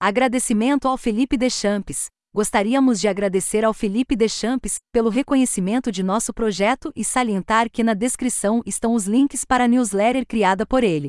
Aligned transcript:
Agradecimento 0.00 0.86
ao 0.86 0.96
Felipe 0.96 1.36
Deschamps. 1.36 2.06
Gostaríamos 2.32 3.00
de 3.00 3.08
agradecer 3.08 3.64
ao 3.64 3.74
Felipe 3.74 4.14
Deschamps 4.14 4.76
pelo 4.92 5.10
reconhecimento 5.10 5.90
de 5.90 6.04
nosso 6.04 6.32
projeto 6.32 6.92
e 6.94 7.04
salientar 7.04 7.68
que 7.68 7.82
na 7.82 7.94
descrição 7.94 8.62
estão 8.64 8.94
os 8.94 9.08
links 9.08 9.44
para 9.44 9.64
a 9.64 9.66
newsletter 9.66 10.24
criada 10.24 10.64
por 10.64 10.84
ele. 10.84 11.08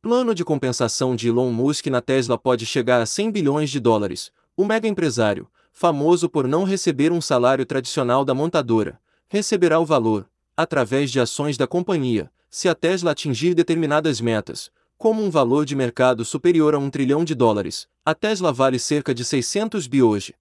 Plano 0.00 0.36
de 0.36 0.44
compensação 0.44 1.16
de 1.16 1.26
Elon 1.26 1.50
Musk 1.50 1.88
na 1.88 2.00
Tesla 2.00 2.38
pode 2.38 2.64
chegar 2.64 3.02
a 3.02 3.06
100 3.06 3.32
bilhões 3.32 3.70
de 3.70 3.80
dólares. 3.80 4.30
O 4.56 4.64
mega 4.64 4.86
empresário, 4.86 5.50
famoso 5.72 6.28
por 6.28 6.46
não 6.46 6.62
receber 6.62 7.10
um 7.10 7.20
salário 7.20 7.66
tradicional 7.66 8.24
da 8.24 8.34
montadora, 8.34 9.00
receberá 9.28 9.80
o 9.80 9.84
valor, 9.84 10.30
através 10.56 11.10
de 11.10 11.18
ações 11.18 11.56
da 11.56 11.66
companhia, 11.66 12.30
se 12.48 12.68
a 12.68 12.74
Tesla 12.74 13.10
atingir 13.10 13.52
determinadas 13.52 14.20
metas, 14.20 14.70
como 15.02 15.20
um 15.20 15.30
valor 15.30 15.64
de 15.64 15.74
mercado 15.74 16.24
superior 16.24 16.76
a 16.76 16.78
um 16.78 16.88
trilhão 16.88 17.24
de 17.24 17.34
dólares. 17.34 17.88
A 18.06 18.14
Tesla 18.14 18.52
vale 18.52 18.78
cerca 18.78 19.12
de 19.12 19.24
600 19.24 19.88
bi 19.88 20.00
hoje. 20.00 20.32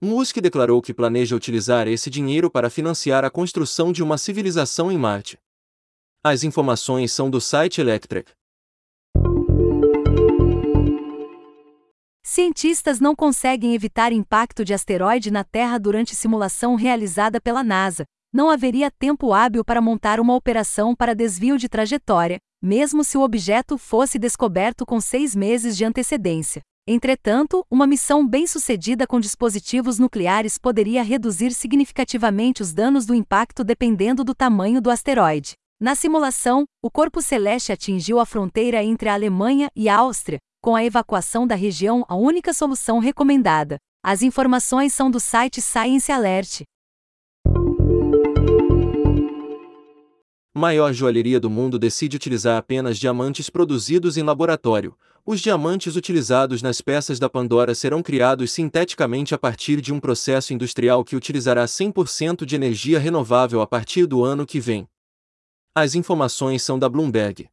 Musk 0.00 0.38
declarou 0.38 0.80
que 0.80 0.94
planeja 0.94 1.36
utilizar 1.36 1.86
esse 1.86 2.08
dinheiro 2.08 2.50
para 2.50 2.70
financiar 2.70 3.26
a 3.26 3.30
construção 3.30 3.92
de 3.92 4.02
uma 4.02 4.16
civilização 4.16 4.90
em 4.90 4.96
Marte. 4.96 5.38
As 6.24 6.44
informações 6.44 7.12
são 7.12 7.28
do 7.28 7.42
site 7.42 7.82
Electrek. 7.82 8.32
Cientistas 12.22 13.00
não 13.00 13.14
conseguem 13.14 13.74
evitar 13.74 14.12
impacto 14.12 14.64
de 14.64 14.72
asteroide 14.72 15.30
na 15.30 15.44
Terra 15.44 15.76
durante 15.76 16.16
simulação 16.16 16.74
realizada 16.74 17.38
pela 17.38 17.62
NASA. 17.62 18.06
Não 18.32 18.48
haveria 18.48 18.90
tempo 18.90 19.34
hábil 19.34 19.62
para 19.62 19.82
montar 19.82 20.18
uma 20.20 20.34
operação 20.34 20.94
para 20.96 21.14
desvio 21.14 21.58
de 21.58 21.68
trajetória, 21.68 22.38
mesmo 22.64 23.04
se 23.04 23.18
o 23.18 23.20
objeto 23.20 23.76
fosse 23.76 24.18
descoberto 24.18 24.86
com 24.86 24.98
seis 24.98 25.36
meses 25.36 25.76
de 25.76 25.84
antecedência. 25.84 26.62
Entretanto, 26.88 27.62
uma 27.70 27.86
missão 27.86 28.26
bem-sucedida 28.26 29.06
com 29.06 29.20
dispositivos 29.20 29.98
nucleares 29.98 30.56
poderia 30.56 31.02
reduzir 31.02 31.52
significativamente 31.52 32.62
os 32.62 32.72
danos 32.72 33.04
do 33.04 33.14
impacto 33.14 33.62
dependendo 33.62 34.24
do 34.24 34.34
tamanho 34.34 34.80
do 34.80 34.90
asteroide. 34.90 35.52
Na 35.78 35.94
simulação, 35.94 36.64
o 36.82 36.90
corpo 36.90 37.20
celeste 37.20 37.70
atingiu 37.70 38.18
a 38.18 38.24
fronteira 38.24 38.82
entre 38.82 39.10
a 39.10 39.14
Alemanha 39.14 39.68
e 39.76 39.86
a 39.86 39.96
Áustria, 39.98 40.38
com 40.62 40.74
a 40.74 40.82
evacuação 40.82 41.46
da 41.46 41.54
região 41.54 42.02
a 42.08 42.14
única 42.14 42.54
solução 42.54 42.98
recomendada. 42.98 43.76
As 44.02 44.22
informações 44.22 44.94
são 44.94 45.10
do 45.10 45.20
site 45.20 45.60
Science 45.60 46.10
Alert. 46.10 46.62
Maior 50.56 50.92
joalheria 50.92 51.40
do 51.40 51.50
mundo 51.50 51.80
decide 51.80 52.14
utilizar 52.14 52.56
apenas 52.56 52.96
diamantes 52.96 53.50
produzidos 53.50 54.16
em 54.16 54.22
laboratório. 54.22 54.96
Os 55.26 55.40
diamantes 55.40 55.96
utilizados 55.96 56.62
nas 56.62 56.80
peças 56.80 57.18
da 57.18 57.28
Pandora 57.28 57.74
serão 57.74 58.00
criados 58.00 58.52
sinteticamente 58.52 59.34
a 59.34 59.38
partir 59.38 59.80
de 59.80 59.92
um 59.92 59.98
processo 59.98 60.54
industrial 60.54 61.02
que 61.02 61.16
utilizará 61.16 61.64
100% 61.64 62.44
de 62.44 62.54
energia 62.54 63.00
renovável 63.00 63.60
a 63.60 63.66
partir 63.66 64.06
do 64.06 64.22
ano 64.22 64.46
que 64.46 64.60
vem. 64.60 64.86
As 65.74 65.96
informações 65.96 66.62
são 66.62 66.78
da 66.78 66.88
Bloomberg. 66.88 67.48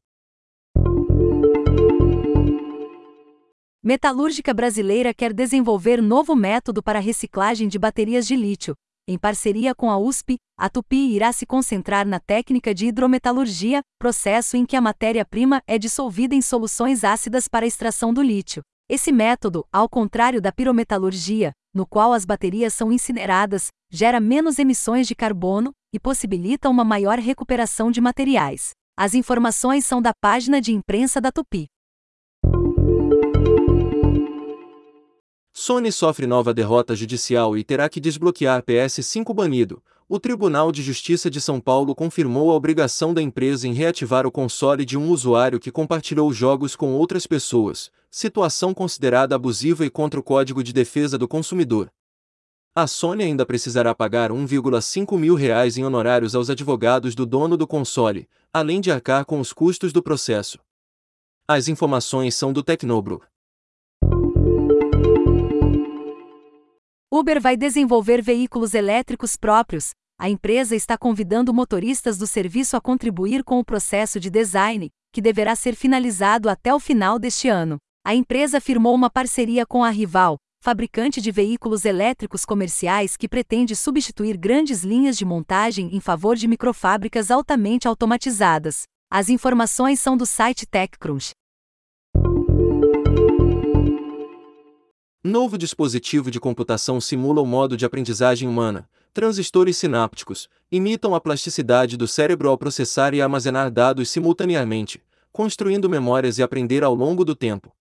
Metalúrgica 3.83 4.53
brasileira 4.53 5.11
quer 5.11 5.33
desenvolver 5.33 6.03
novo 6.03 6.35
método 6.35 6.83
para 6.83 6.99
reciclagem 6.99 7.67
de 7.67 7.79
baterias 7.79 8.27
de 8.27 8.35
lítio. 8.35 8.75
Em 9.11 9.17
parceria 9.17 9.75
com 9.75 9.91
a 9.91 9.97
USP, 9.97 10.37
a 10.57 10.69
Tupi 10.69 11.13
irá 11.13 11.33
se 11.33 11.45
concentrar 11.45 12.07
na 12.07 12.17
técnica 12.17 12.73
de 12.73 12.85
hidrometalurgia, 12.85 13.81
processo 13.99 14.55
em 14.55 14.65
que 14.65 14.73
a 14.73 14.79
matéria-prima 14.79 15.61
é 15.67 15.77
dissolvida 15.77 16.33
em 16.33 16.41
soluções 16.41 17.03
ácidas 17.03 17.45
para 17.45 17.65
extração 17.65 18.13
do 18.13 18.21
lítio. 18.21 18.61
Esse 18.89 19.11
método, 19.11 19.67
ao 19.69 19.89
contrário 19.89 20.41
da 20.41 20.49
pirometalurgia, 20.49 21.51
no 21.73 21.85
qual 21.85 22.13
as 22.13 22.23
baterias 22.23 22.73
são 22.73 22.89
incineradas, 22.89 23.67
gera 23.91 24.21
menos 24.21 24.57
emissões 24.59 25.09
de 25.09 25.13
carbono 25.13 25.73
e 25.94 26.00
possibilita 26.00 26.69
uma 26.69 26.85
maior 26.85 27.19
recuperação 27.19 27.91
de 27.91 28.00
materiais. 28.00 28.69
As 28.97 29.13
informações 29.13 29.85
são 29.85 30.01
da 30.01 30.13
página 30.21 30.61
de 30.61 30.71
imprensa 30.71 31.19
da 31.19 31.33
Tupi. 31.33 31.67
Sony 35.71 35.89
sofre 35.89 36.27
nova 36.27 36.53
derrota 36.53 36.93
judicial 36.93 37.57
e 37.57 37.63
terá 37.63 37.87
que 37.87 38.01
desbloquear 38.01 38.61
PS5 38.61 39.33
banido. 39.33 39.81
O 40.09 40.19
Tribunal 40.19 40.69
de 40.69 40.83
Justiça 40.83 41.29
de 41.29 41.39
São 41.39 41.61
Paulo 41.61 41.95
confirmou 41.95 42.51
a 42.51 42.55
obrigação 42.55 43.13
da 43.13 43.21
empresa 43.21 43.69
em 43.69 43.71
reativar 43.71 44.27
o 44.27 44.31
console 44.33 44.83
de 44.83 44.97
um 44.97 45.09
usuário 45.09 45.61
que 45.61 45.71
compartilhou 45.71 46.33
jogos 46.33 46.75
com 46.75 46.91
outras 46.91 47.25
pessoas, 47.25 47.89
situação 48.09 48.73
considerada 48.73 49.33
abusiva 49.33 49.85
e 49.85 49.89
contra 49.89 50.19
o 50.19 50.23
Código 50.23 50.61
de 50.61 50.73
Defesa 50.73 51.17
do 51.17 51.25
Consumidor. 51.25 51.89
A 52.75 52.85
Sony 52.85 53.23
ainda 53.23 53.45
precisará 53.45 53.95
pagar 53.95 54.29
1,5 54.29 55.17
mil 55.17 55.35
reais 55.35 55.77
em 55.77 55.85
honorários 55.85 56.35
aos 56.35 56.49
advogados 56.49 57.15
do 57.15 57.25
dono 57.25 57.55
do 57.55 57.65
console, 57.65 58.27
além 58.51 58.81
de 58.81 58.91
arcar 58.91 59.23
com 59.23 59.39
os 59.39 59.53
custos 59.53 59.93
do 59.93 60.03
processo. 60.03 60.59
As 61.47 61.69
informações 61.69 62.35
são 62.35 62.51
do 62.51 62.61
Tecnobro. 62.61 63.21
Uber 67.13 67.41
vai 67.41 67.57
desenvolver 67.57 68.22
veículos 68.22 68.73
elétricos 68.73 69.35
próprios. 69.35 69.89
A 70.17 70.29
empresa 70.29 70.77
está 70.77 70.97
convidando 70.97 71.53
motoristas 71.53 72.17
do 72.17 72.25
serviço 72.25 72.77
a 72.77 72.79
contribuir 72.79 73.44
com 73.44 73.59
o 73.59 73.66
processo 73.66 74.17
de 74.17 74.29
design, 74.29 74.89
que 75.11 75.21
deverá 75.21 75.53
ser 75.53 75.75
finalizado 75.75 76.47
até 76.47 76.73
o 76.73 76.79
final 76.79 77.19
deste 77.19 77.50
ano. 77.50 77.75
A 78.05 78.16
empresa 78.16 78.61
firmou 78.61 78.95
uma 78.95 79.09
parceria 79.09 79.66
com 79.66 79.83
a 79.83 79.89
Rival, 79.89 80.38
fabricante 80.63 81.19
de 81.19 81.31
veículos 81.31 81.83
elétricos 81.83 82.45
comerciais 82.45 83.17
que 83.17 83.27
pretende 83.27 83.75
substituir 83.75 84.38
grandes 84.38 84.81
linhas 84.81 85.17
de 85.17 85.25
montagem 85.25 85.94
em 85.94 86.00
favor 86.00 86.38
de 86.38 86.47
microfábricas 86.47 87.29
altamente 87.29 87.89
automatizadas. 87.89 88.83
As 89.11 89.27
informações 89.27 90.00
são 90.00 90.16
do 90.16 90.25
site 90.25 90.66
TechCrunch. 90.66 91.33
Novo 95.23 95.55
dispositivo 95.55 96.31
de 96.31 96.39
computação 96.39 96.99
simula 96.99 97.43
o 97.43 97.45
modo 97.45 97.77
de 97.77 97.85
aprendizagem 97.85 98.49
humana. 98.49 98.89
Transistores 99.13 99.77
sinápticos 99.77 100.49
imitam 100.71 101.13
a 101.13 101.21
plasticidade 101.21 101.95
do 101.95 102.07
cérebro 102.07 102.49
ao 102.49 102.57
processar 102.57 103.13
e 103.13 103.21
armazenar 103.21 103.69
dados 103.69 104.09
simultaneamente, 104.09 104.99
construindo 105.31 105.87
memórias 105.87 106.39
e 106.39 106.43
aprender 106.43 106.83
ao 106.83 106.95
longo 106.95 107.23
do 107.23 107.35
tempo. 107.35 107.71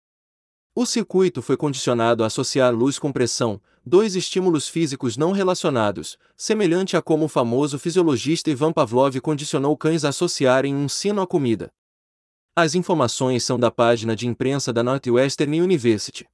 O 0.74 0.84
circuito 0.84 1.40
foi 1.40 1.56
condicionado 1.56 2.22
a 2.22 2.26
associar 2.26 2.74
luz 2.74 2.98
com 2.98 3.10
pressão, 3.10 3.58
dois 3.86 4.14
estímulos 4.14 4.68
físicos 4.68 5.16
não 5.16 5.32
relacionados, 5.32 6.18
semelhante 6.36 6.94
a 6.94 7.00
como 7.00 7.24
o 7.24 7.28
famoso 7.28 7.78
fisiologista 7.78 8.50
Ivan 8.50 8.70
Pavlov 8.70 9.18
condicionou 9.22 9.74
cães 9.78 10.04
a 10.04 10.10
associarem 10.10 10.74
um 10.76 10.90
sino 10.90 11.22
à 11.22 11.26
comida. 11.26 11.72
As 12.54 12.74
informações 12.74 13.44
são 13.44 13.58
da 13.58 13.70
página 13.70 14.14
de 14.14 14.26
imprensa 14.28 14.74
da 14.74 14.82
Northwestern 14.82 15.58
University. 15.58 16.28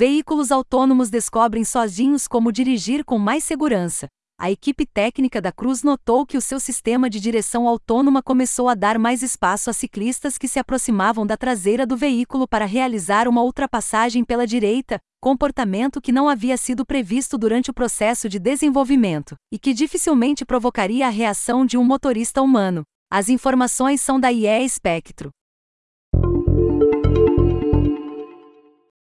Veículos 0.00 0.52
autônomos 0.52 1.10
descobrem 1.10 1.64
sozinhos 1.64 2.28
como 2.28 2.52
dirigir 2.52 3.04
com 3.04 3.18
mais 3.18 3.42
segurança. 3.42 4.06
A 4.40 4.48
equipe 4.48 4.86
técnica 4.86 5.40
da 5.40 5.50
Cruz 5.50 5.82
notou 5.82 6.24
que 6.24 6.36
o 6.36 6.40
seu 6.40 6.60
sistema 6.60 7.10
de 7.10 7.18
direção 7.18 7.66
autônoma 7.66 8.22
começou 8.22 8.68
a 8.68 8.76
dar 8.76 8.96
mais 8.96 9.24
espaço 9.24 9.68
a 9.68 9.72
ciclistas 9.72 10.38
que 10.38 10.46
se 10.46 10.60
aproximavam 10.60 11.26
da 11.26 11.36
traseira 11.36 11.84
do 11.84 11.96
veículo 11.96 12.46
para 12.46 12.64
realizar 12.64 13.26
uma 13.26 13.42
ultrapassagem 13.42 14.22
pela 14.22 14.46
direita, 14.46 15.00
comportamento 15.20 16.00
que 16.00 16.12
não 16.12 16.28
havia 16.28 16.56
sido 16.56 16.86
previsto 16.86 17.36
durante 17.36 17.72
o 17.72 17.74
processo 17.74 18.28
de 18.28 18.38
desenvolvimento, 18.38 19.34
e 19.52 19.58
que 19.58 19.74
dificilmente 19.74 20.44
provocaria 20.44 21.08
a 21.08 21.10
reação 21.10 21.66
de 21.66 21.76
um 21.76 21.82
motorista 21.82 22.40
humano. 22.40 22.84
As 23.10 23.28
informações 23.28 24.00
são 24.00 24.20
da 24.20 24.30
IE 24.30 24.68
Spectro. 24.68 25.30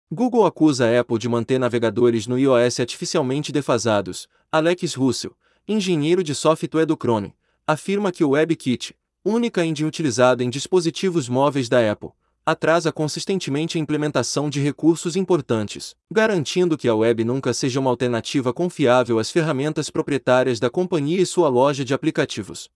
Google 0.09 0.45
acusa 0.45 0.85
a 0.85 1.01
Apple 1.01 1.17
de 1.17 1.27
manter 1.27 1.59
navegadores 1.59 2.27
no 2.27 2.39
iOS 2.39 2.79
artificialmente 2.79 3.51
defasados. 3.51 4.29
Alex 4.49 4.93
Russell, 4.93 5.35
engenheiro 5.67 6.23
de 6.23 6.33
software 6.33 6.85
do 6.85 6.95
Chrome, 6.95 7.33
afirma 7.67 8.09
que 8.09 8.23
o 8.23 8.29
WebKit, 8.29 8.95
única 9.25 9.65
engine 9.65 9.85
utilizada 9.85 10.45
em 10.45 10.49
dispositivos 10.49 11.27
móveis 11.27 11.67
da 11.67 11.91
Apple, 11.91 12.11
atrasa 12.45 12.89
consistentemente 12.89 13.77
a 13.77 13.81
implementação 13.81 14.49
de 14.49 14.61
recursos 14.61 15.17
importantes, 15.17 15.93
garantindo 16.09 16.77
que 16.77 16.87
a 16.87 16.95
web 16.95 17.25
nunca 17.25 17.53
seja 17.53 17.77
uma 17.77 17.89
alternativa 17.89 18.53
confiável 18.53 19.19
às 19.19 19.29
ferramentas 19.29 19.89
proprietárias 19.89 20.57
da 20.57 20.69
companhia 20.69 21.21
e 21.21 21.25
sua 21.25 21.49
loja 21.49 21.83
de 21.83 21.93
aplicativos. 21.93 22.69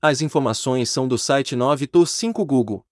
As 0.00 0.22
informações 0.22 0.88
são 0.88 1.08
do 1.08 1.18
site 1.18 1.56
9to5 1.56 2.46
Google. 2.46 2.86